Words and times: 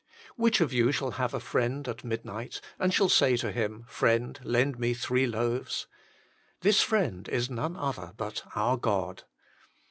"Which 0.35 0.61
of 0.61 0.73
you 0.73 0.91
shall 0.91 1.11
have 1.11 1.35
a 1.35 1.39
friend 1.39 1.87
at 1.87 2.03
midnight, 2.03 2.59
and 2.79 2.91
shall 2.91 3.07
say 3.07 3.37
to 3.37 3.51
him, 3.51 3.85
Friend, 3.87 4.39
lend 4.43 4.79
me 4.79 4.95
three 4.95 5.27
loaves?" 5.27 5.85
This 6.61 6.81
friend 6.81 7.29
is 7.29 7.51
none 7.51 7.75
other 7.77 8.11
but 8.17 8.41
our 8.55 8.77
God. 8.77 9.25